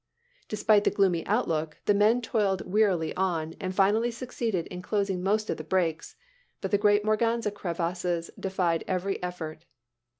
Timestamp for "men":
1.93-2.23